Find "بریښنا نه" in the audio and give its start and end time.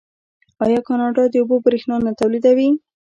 1.65-2.11